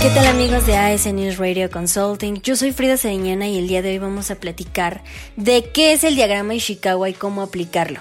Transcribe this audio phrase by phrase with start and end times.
[0.00, 2.40] ¿Qué tal amigos de AS News Radio Consulting?
[2.40, 5.04] Yo soy Frida Sariñana y el día de hoy vamos a platicar
[5.36, 8.00] de qué es el diagrama Ishikawa y cómo aplicarlo.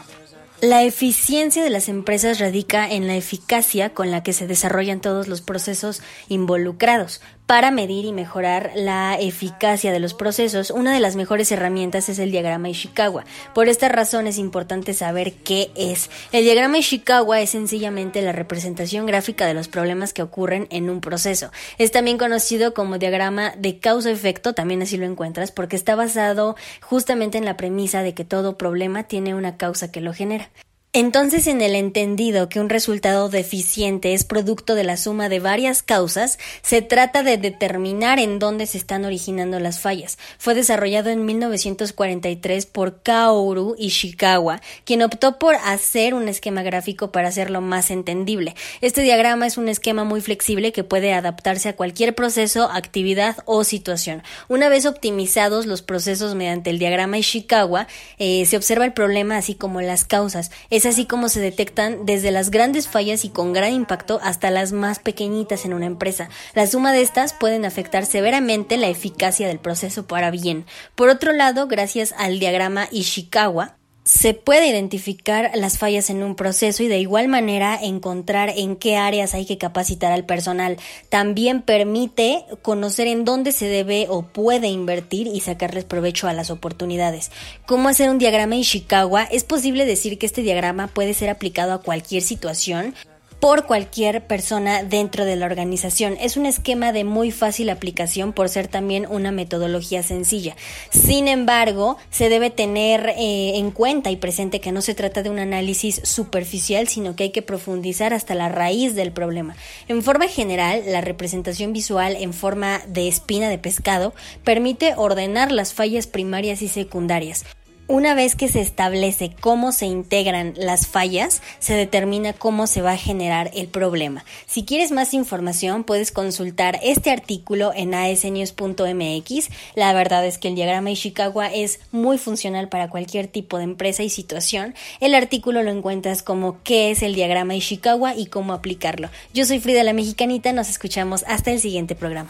[0.61, 5.27] La eficiencia de las empresas radica en la eficacia con la que se desarrollan todos
[5.27, 7.19] los procesos involucrados.
[7.49, 12.19] Para medir y mejorar la eficacia de los procesos, una de las mejores herramientas es
[12.19, 13.25] el diagrama Ishikawa.
[13.55, 16.11] Por esta razón es importante saber qué es.
[16.31, 21.01] El diagrama Ishikawa es sencillamente la representación gráfica de los problemas que ocurren en un
[21.01, 21.49] proceso.
[21.79, 27.39] Es también conocido como diagrama de causa-efecto, también así lo encuentras, porque está basado justamente
[27.39, 30.51] en la premisa de que todo problema tiene una causa que lo genera.
[30.91, 35.83] Entonces, en el entendido que un resultado deficiente es producto de la suma de varias
[35.83, 40.17] causas, se trata de determinar en dónde se están originando las fallas.
[40.39, 47.27] Fue desarrollado en 1943 por Kaoru Ishikawa, quien optó por hacer un esquema gráfico para
[47.27, 48.55] hacerlo más entendible.
[48.81, 53.63] Este diagrama es un esquema muy flexible que puede adaptarse a cualquier proceso, actividad o
[53.63, 54.23] situación.
[54.47, 57.85] Una vez optimizados los procesos mediante el diagrama Ishikawa,
[58.17, 60.49] eh, se observa el problema así como las causas.
[60.79, 64.71] Es así como se detectan desde las grandes fallas y con gran impacto hasta las
[64.71, 66.29] más pequeñitas en una empresa.
[66.53, 70.65] La suma de estas pueden afectar severamente la eficacia del proceso para bien.
[70.95, 73.75] Por otro lado, gracias al diagrama Ishikawa,
[74.09, 78.97] se puede identificar las fallas en un proceso y de igual manera encontrar en qué
[78.97, 80.77] áreas hay que capacitar al personal.
[81.09, 86.49] También permite conocer en dónde se debe o puede invertir y sacarles provecho a las
[86.49, 87.29] oportunidades.
[87.67, 89.25] ¿Cómo hacer un diagrama Ishikawa?
[89.25, 92.95] Es posible decir que este diagrama puede ser aplicado a cualquier situación
[93.39, 96.17] por cualquier persona dentro de la organización.
[96.19, 100.55] Es un esquema de muy fácil aplicación por ser también una metodología sencilla.
[100.89, 105.29] Sin embargo, se debe tener eh, en cuenta y presente que no se trata de
[105.29, 109.55] un análisis superficial, sino que hay que profundizar hasta la raíz del problema.
[109.87, 114.13] En forma general, la representación visual en forma de espina de pescado
[114.43, 117.45] permite ordenar las fallas primarias y secundarias.
[117.89, 122.91] Una vez que se establece cómo se integran las fallas, se determina cómo se va
[122.91, 124.23] a generar el problema.
[124.45, 129.49] Si quieres más información, puedes consultar este artículo en asnews.mx.
[129.73, 134.03] La verdad es que el diagrama Ishikawa es muy funcional para cualquier tipo de empresa
[134.03, 134.75] y situación.
[134.99, 139.09] El artículo lo encuentras como qué es el diagrama Ishikawa y cómo aplicarlo.
[139.33, 142.29] Yo soy Frida la Mexicanita, nos escuchamos hasta el siguiente programa.